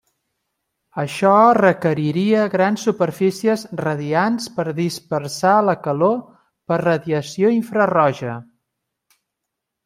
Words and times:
Això 1.01 1.33
requeriria 1.57 2.45
grans 2.53 2.85
superfícies 2.89 3.65
radiants 3.83 4.47
per 4.55 4.65
dispersar 4.81 5.53
la 5.67 5.77
calor 5.89 6.17
per 6.73 6.79
radiació 6.87 7.53
infraroja. 7.59 8.41